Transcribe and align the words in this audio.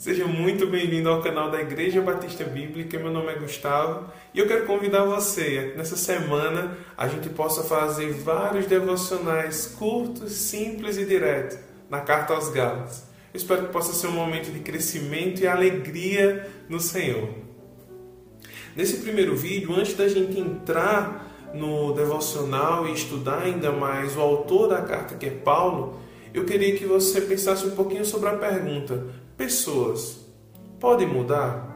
Seja 0.00 0.26
muito 0.26 0.66
bem-vindo 0.66 1.10
ao 1.10 1.20
canal 1.20 1.50
da 1.50 1.60
Igreja 1.60 2.00
Batista 2.00 2.42
Bíblica. 2.42 2.98
Meu 2.98 3.12
nome 3.12 3.32
é 3.32 3.38
Gustavo 3.38 4.10
e 4.32 4.38
eu 4.38 4.48
quero 4.48 4.64
convidar 4.64 5.04
você 5.04 5.74
nessa 5.76 5.94
semana 5.94 6.74
a 6.96 7.06
gente 7.06 7.28
possa 7.28 7.62
fazer 7.64 8.10
vários 8.14 8.64
devocionais 8.64 9.66
curtos, 9.66 10.32
simples 10.32 10.96
e 10.96 11.04
diretos 11.04 11.58
na 11.90 12.00
carta 12.00 12.32
aos 12.32 12.48
Gálatas. 12.48 13.02
Eu 13.34 13.36
espero 13.36 13.66
que 13.66 13.72
possa 13.74 13.92
ser 13.92 14.06
um 14.06 14.12
momento 14.12 14.50
de 14.50 14.60
crescimento 14.60 15.42
e 15.42 15.46
alegria 15.46 16.48
no 16.66 16.80
Senhor. 16.80 17.28
Nesse 18.74 19.02
primeiro 19.02 19.36
vídeo, 19.36 19.74
antes 19.76 19.92
da 19.92 20.08
gente 20.08 20.40
entrar 20.40 21.50
no 21.52 21.92
devocional 21.92 22.88
e 22.88 22.94
estudar 22.94 23.42
ainda 23.42 23.70
mais 23.70 24.16
o 24.16 24.20
autor 24.22 24.66
da 24.66 24.80
carta, 24.80 25.14
que 25.16 25.26
é 25.26 25.30
Paulo, 25.30 26.00
eu 26.32 26.46
queria 26.46 26.74
que 26.74 26.86
você 26.86 27.20
pensasse 27.20 27.66
um 27.66 27.72
pouquinho 27.72 28.04
sobre 28.06 28.30
a 28.30 28.36
pergunta: 28.36 29.04
pessoas 29.40 30.18
podem 30.78 31.08
mudar? 31.08 31.66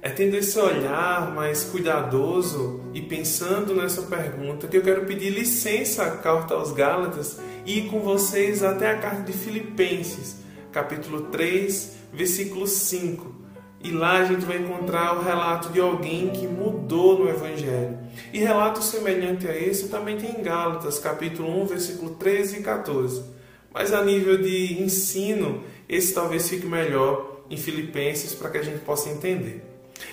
É 0.00 0.08
tendo 0.08 0.36
esse 0.36 0.56
olhar 0.56 1.34
mais 1.34 1.64
cuidadoso 1.64 2.80
e 2.94 3.02
pensando 3.02 3.74
nessa 3.74 4.02
pergunta 4.02 4.68
que 4.68 4.76
eu 4.76 4.82
quero 4.82 5.04
pedir 5.04 5.30
licença 5.30 6.04
à 6.04 6.10
carta 6.12 6.54
aos 6.54 6.70
Gálatas 6.70 7.40
e 7.66 7.80
ir 7.80 7.90
com 7.90 7.98
vocês 7.98 8.62
até 8.62 8.88
a 8.88 8.98
carta 8.98 9.22
de 9.22 9.32
Filipenses, 9.32 10.36
capítulo 10.70 11.22
3, 11.22 11.96
versículo 12.12 12.68
5. 12.68 13.34
E 13.82 13.90
lá 13.90 14.18
a 14.18 14.24
gente 14.24 14.44
vai 14.44 14.58
encontrar 14.58 15.18
o 15.18 15.24
relato 15.24 15.70
de 15.70 15.80
alguém 15.80 16.30
que 16.30 16.46
mudou 16.46 17.18
no 17.18 17.28
Evangelho. 17.28 17.98
E 18.32 18.38
relato 18.38 18.80
semelhante 18.80 19.48
a 19.48 19.56
esse 19.56 19.88
também 19.88 20.16
tem 20.16 20.38
em 20.38 20.42
Gálatas, 20.44 21.00
capítulo 21.00 21.62
1, 21.62 21.66
versículo 21.66 22.14
13 22.14 22.60
e 22.60 22.62
14. 22.62 23.38
Mas 23.72 23.92
a 23.92 24.04
nível 24.04 24.40
de 24.40 24.82
ensino 24.82 25.62
esse 25.88 26.12
talvez 26.12 26.48
fique 26.48 26.66
melhor 26.66 27.44
em 27.50 27.56
Filipenses 27.56 28.34
para 28.34 28.50
que 28.50 28.58
a 28.58 28.62
gente 28.62 28.80
possa 28.80 29.08
entender. 29.08 29.64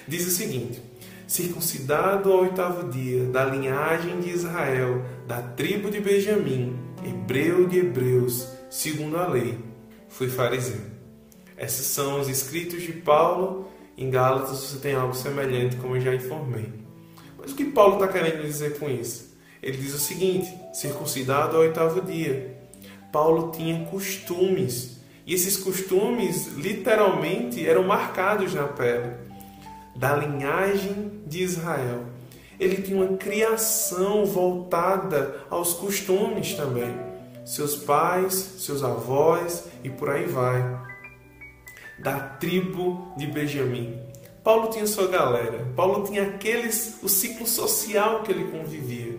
Diz 0.07 0.25
o 0.25 0.31
seguinte: 0.31 0.81
circuncidado 1.27 2.31
ao 2.31 2.43
oitavo 2.43 2.89
dia, 2.89 3.25
da 3.25 3.43
linhagem 3.43 4.19
de 4.21 4.29
Israel, 4.29 5.03
da 5.27 5.41
tribo 5.41 5.91
de 5.91 5.99
Benjamim, 5.99 6.79
hebreu 7.03 7.67
de 7.67 7.79
hebreus, 7.79 8.47
segundo 8.69 9.17
a 9.17 9.27
lei, 9.27 9.57
fui 10.07 10.29
fariseu. 10.29 10.81
Esses 11.57 11.87
são 11.87 12.19
os 12.19 12.29
escritos 12.29 12.81
de 12.81 12.93
Paulo. 12.93 13.69
Em 13.97 14.09
Gálatas 14.09 14.57
você 14.57 14.77
tem 14.77 14.93
algo 14.93 15.15
semelhante, 15.15 15.77
como 15.77 15.95
eu 15.95 16.01
já 16.01 16.13
informei. 16.13 16.69
Mas 17.37 17.51
o 17.51 17.55
que 17.55 17.65
Paulo 17.65 17.95
está 17.95 18.07
querendo 18.07 18.41
dizer 18.41 18.77
com 18.77 18.89
isso? 18.89 19.35
Ele 19.61 19.77
diz 19.77 19.93
o 19.93 19.99
seguinte: 19.99 20.53
circuncidado 20.73 21.57
ao 21.57 21.63
oitavo 21.63 22.01
dia. 22.01 22.55
Paulo 23.11 23.51
tinha 23.51 23.85
costumes 23.85 24.95
e 25.25 25.33
esses 25.33 25.57
costumes, 25.57 26.53
literalmente, 26.55 27.65
eram 27.65 27.83
marcados 27.83 28.53
na 28.53 28.67
pele 28.67 29.25
da 29.95 30.15
linhagem 30.15 31.23
de 31.25 31.41
Israel. 31.41 32.03
Ele 32.59 32.81
tinha 32.81 32.97
uma 33.01 33.17
criação 33.17 34.25
voltada 34.25 35.41
aos 35.49 35.73
costumes 35.73 36.53
também. 36.53 36.95
Seus 37.43 37.75
pais, 37.75 38.33
seus 38.59 38.83
avós 38.83 39.65
e 39.83 39.89
por 39.89 40.09
aí 40.09 40.25
vai. 40.25 40.61
Da 41.99 42.19
tribo 42.19 43.13
de 43.17 43.25
Benjamim. 43.25 43.99
Paulo 44.43 44.69
tinha 44.69 44.85
sua 44.85 45.07
galera. 45.07 45.65
Paulo 45.75 46.05
tinha 46.05 46.23
aqueles, 46.23 46.99
o 47.01 47.09
ciclo 47.09 47.47
social 47.47 48.21
que 48.21 48.31
ele 48.31 48.51
convivia. 48.51 49.17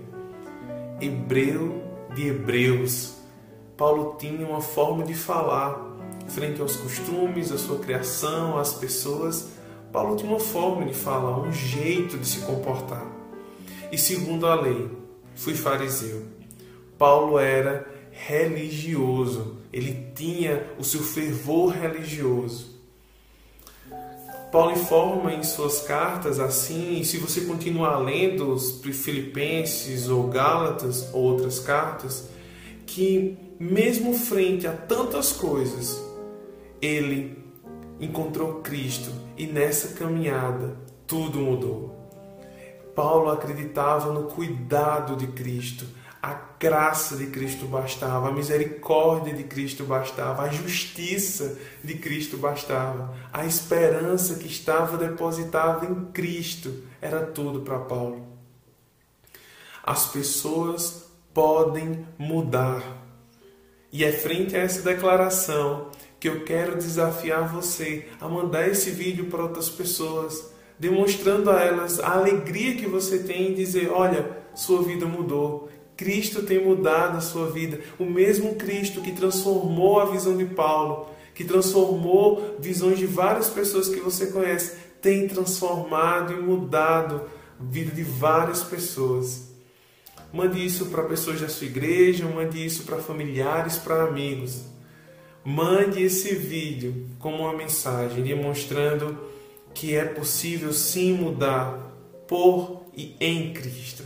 Hebreu 1.00 1.82
de 2.14 2.28
hebreus. 2.28 3.16
Paulo 3.76 4.16
tinha 4.18 4.46
uma 4.46 4.60
forma 4.60 5.04
de 5.04 5.14
falar 5.14 5.96
frente 6.28 6.60
aos 6.60 6.76
costumes, 6.76 7.52
à 7.52 7.58
sua 7.58 7.78
criação, 7.78 8.58
às 8.58 8.74
pessoas, 8.74 9.48
Paulo 9.92 10.16
tinha 10.16 10.30
uma 10.30 10.40
forma 10.40 10.84
de 10.84 10.94
falar, 10.94 11.38
um 11.38 11.52
jeito 11.52 12.18
de 12.18 12.26
se 12.26 12.40
comportar. 12.40 13.06
E 13.90 13.96
segundo 13.96 14.46
a 14.46 14.54
lei, 14.54 14.90
fui 15.34 15.54
fariseu. 15.54 16.24
Paulo 16.98 17.38
era 17.38 17.86
religioso, 18.10 19.56
ele 19.72 20.10
tinha 20.14 20.66
o 20.78 20.84
seu 20.84 21.00
fervor 21.00 21.72
religioso. 21.72 22.74
Paulo 24.50 24.72
informa 24.72 25.34
em 25.34 25.42
suas 25.42 25.80
cartas 25.80 26.40
assim, 26.40 27.00
e 27.00 27.04
se 27.04 27.18
você 27.18 27.42
continuar 27.42 27.98
lendo 27.98 28.52
os 28.52 28.80
Filipenses 28.80 30.08
ou 30.08 30.28
Gálatas 30.28 31.10
ou 31.12 31.22
outras 31.22 31.58
cartas, 31.58 32.28
que 32.86 33.36
mesmo 33.58 34.14
frente 34.14 34.66
a 34.66 34.72
tantas 34.72 35.32
coisas, 35.32 36.02
ele 36.80 37.44
encontrou 37.98 38.60
Cristo 38.60 39.10
e 39.36 39.46
nessa 39.46 39.94
caminhada 39.94 40.76
tudo 41.06 41.38
mudou. 41.38 41.94
Paulo 42.94 43.30
acreditava 43.30 44.12
no 44.12 44.24
cuidado 44.24 45.16
de 45.16 45.26
Cristo, 45.28 45.86
a 46.22 46.34
graça 46.58 47.16
de 47.16 47.26
Cristo 47.26 47.66
bastava, 47.66 48.28
a 48.28 48.32
misericórdia 48.32 49.34
de 49.34 49.44
Cristo 49.44 49.84
bastava, 49.84 50.42
a 50.42 50.48
justiça 50.48 51.58
de 51.84 51.94
Cristo 51.98 52.38
bastava, 52.38 53.14
a 53.32 53.44
esperança 53.44 54.36
que 54.36 54.46
estava 54.46 54.96
depositada 54.96 55.86
em 55.86 56.06
Cristo 56.06 56.82
era 57.00 57.20
tudo 57.26 57.60
para 57.60 57.78
Paulo. 57.78 58.26
As 59.84 60.06
pessoas 60.06 61.04
podem 61.32 62.04
mudar. 62.18 63.05
E 63.96 64.04
é 64.04 64.12
frente 64.12 64.54
a 64.54 64.58
essa 64.58 64.82
declaração 64.82 65.86
que 66.20 66.28
eu 66.28 66.44
quero 66.44 66.76
desafiar 66.76 67.50
você 67.50 68.04
a 68.20 68.28
mandar 68.28 68.68
esse 68.68 68.90
vídeo 68.90 69.24
para 69.30 69.42
outras 69.42 69.70
pessoas, 69.70 70.50
demonstrando 70.78 71.48
a 71.48 71.62
elas 71.62 71.98
a 71.98 72.10
alegria 72.10 72.76
que 72.76 72.86
você 72.86 73.20
tem 73.20 73.52
em 73.52 73.54
dizer: 73.54 73.90
olha, 73.90 74.36
sua 74.54 74.82
vida 74.82 75.06
mudou. 75.06 75.70
Cristo 75.96 76.42
tem 76.42 76.62
mudado 76.62 77.16
a 77.16 77.22
sua 77.22 77.50
vida. 77.50 77.80
O 77.98 78.04
mesmo 78.04 78.56
Cristo 78.56 79.00
que 79.00 79.12
transformou 79.12 79.98
a 79.98 80.04
visão 80.04 80.36
de 80.36 80.44
Paulo, 80.44 81.08
que 81.34 81.42
transformou 81.42 82.58
visões 82.58 82.98
de 82.98 83.06
várias 83.06 83.48
pessoas 83.48 83.88
que 83.88 84.00
você 84.00 84.26
conhece, 84.26 84.76
tem 85.00 85.26
transformado 85.26 86.34
e 86.34 86.36
mudado 86.36 87.22
a 87.58 87.64
vida 87.64 87.92
de 87.92 88.02
várias 88.02 88.62
pessoas. 88.62 89.55
Mande 90.32 90.64
isso 90.64 90.86
para 90.86 91.04
pessoas 91.04 91.40
da 91.40 91.48
sua 91.48 91.66
igreja, 91.66 92.26
mande 92.26 92.64
isso 92.64 92.84
para 92.84 92.98
familiares, 92.98 93.78
para 93.78 94.04
amigos 94.04 94.76
mande 95.46 96.02
esse 96.02 96.34
vídeo 96.34 97.06
como 97.20 97.44
uma 97.44 97.52
mensagem 97.52 98.24
demonstrando 98.24 99.16
que 99.72 99.94
é 99.94 100.04
possível 100.04 100.72
sim 100.72 101.12
mudar 101.12 101.78
por 102.26 102.82
e 102.96 103.14
em 103.20 103.52
Cristo. 103.52 104.02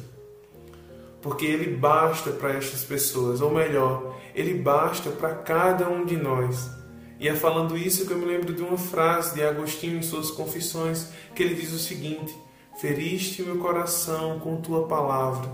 Porque 1.23 1.47
Ele 1.47 1.75
basta 1.75 2.31
para 2.31 2.53
estas 2.53 2.85
pessoas, 2.85 3.41
ou 3.41 3.51
melhor, 3.51 4.21
Ele 4.35 4.53
basta 4.53 5.09
para 5.09 5.35
cada 5.35 5.89
um 5.89 6.05
de 6.05 6.15
nós. 6.15 6.71
E 7.19 7.27
é 7.27 7.35
falando 7.35 7.77
isso 7.77 8.07
que 8.07 8.13
eu 8.13 8.19
me 8.19 8.27
lembro 8.27 8.53
de 8.53 8.63
uma 8.63 8.77
frase 8.77 9.35
de 9.35 9.43
Agostinho 9.43 9.97
em 9.97 10.03
suas 10.03 10.31
Confissões, 10.31 11.09
que 11.35 11.43
ele 11.43 11.55
diz 11.55 11.73
o 11.73 11.79
seguinte: 11.79 12.35
Feriste 12.79 13.43
meu 13.43 13.59
coração 13.59 14.39
com 14.41 14.61
tua 14.61 14.87
palavra, 14.87 15.51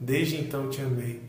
desde 0.00 0.36
então 0.36 0.68
te 0.68 0.80
amei. 0.80 1.22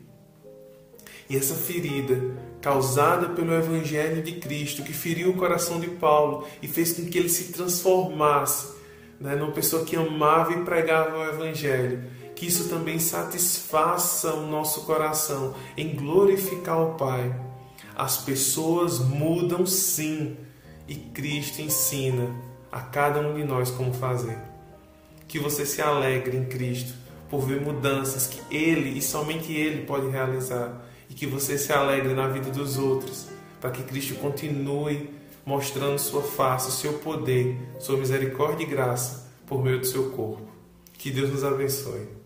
E 1.29 1.35
essa 1.35 1.55
ferida 1.55 2.19
causada 2.61 3.29
pelo 3.29 3.53
Evangelho 3.53 4.22
de 4.22 4.33
Cristo, 4.33 4.83
que 4.83 4.94
feriu 4.94 5.31
o 5.31 5.38
coração 5.38 5.79
de 5.79 5.88
Paulo 5.88 6.47
e 6.61 6.67
fez 6.67 6.94
com 6.94 7.06
que 7.06 7.17
ele 7.17 7.29
se 7.29 7.51
transformasse 7.51 8.75
né, 9.19 9.35
numa 9.35 9.51
pessoa 9.51 9.83
que 9.83 9.95
amava 9.95 10.53
e 10.53 10.63
pregava 10.63 11.18
o 11.18 11.24
Evangelho. 11.24 12.03
Que 12.36 12.45
isso 12.45 12.69
também 12.69 13.00
satisfaça 13.00 14.33
o 14.33 14.47
nosso 14.47 14.86
coração 14.86 15.56
em 15.75 15.95
glorificar 15.95 16.80
o 16.81 16.94
Pai. 16.95 17.36
As 17.95 18.18
pessoas 18.18 19.00
mudam 19.00 19.65
sim 19.65 20.38
e 20.88 20.95
Cristo 20.95 21.62
ensina 21.62 22.30
a 22.71 22.80
cada 22.80 23.19
um 23.21 23.36
de 23.36 23.44
nós 23.44 23.71
como 23.71 23.94
fazer. 23.94 24.38
Que 25.27 25.39
você 25.39 25.65
se 25.65 25.81
alegre 25.81 26.38
em 26.38 26.45
Cristo 26.45 26.94
por 27.29 27.41
ver 27.41 27.62
mudanças 27.62 28.27
que 28.27 28.56
Ele 28.56 28.97
e 28.97 29.01
somente 29.01 29.51
Ele 29.51 29.85
pode 29.85 30.07
realizar 30.09 30.85
e 31.09 31.13
que 31.13 31.25
você 31.25 31.57
se 31.57 31.71
alegre 31.71 32.13
na 32.13 32.27
vida 32.27 32.50
dos 32.50 32.77
outros, 32.77 33.27
para 33.62 33.71
que 33.71 33.83
Cristo 33.83 34.15
continue 34.15 35.09
mostrando 35.45 35.97
sua 35.97 36.21
face, 36.21 36.71
seu 36.71 36.94
poder, 36.94 37.57
sua 37.79 37.97
misericórdia 37.97 38.63
e 38.63 38.68
graça 38.68 39.31
por 39.45 39.63
meio 39.63 39.79
do 39.79 39.85
seu 39.85 40.12
corpo. 40.12 40.47
Que 40.97 41.09
Deus 41.09 41.29
nos 41.31 41.44
abençoe. 41.44 42.17